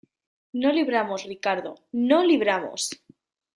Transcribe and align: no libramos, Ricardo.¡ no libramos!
no 0.51 0.71
libramos, 0.71 1.25
Ricardo.¡ 1.25 1.75
no 1.91 2.23
libramos! 2.23 2.89